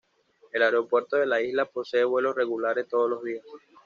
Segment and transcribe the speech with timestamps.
[0.51, 3.45] El aeropuerto de la isla posee vuelos regulares todos los días.